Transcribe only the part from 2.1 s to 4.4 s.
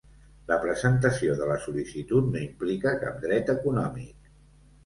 no implica cap dret econòmic.